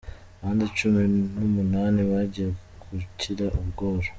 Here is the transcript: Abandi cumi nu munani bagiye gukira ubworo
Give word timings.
Abandi 0.39 0.63
cumi 0.77 1.01
nu 1.37 1.47
munani 1.55 2.01
bagiye 2.11 2.49
gukira 2.89 3.45
ubworo 3.61 4.07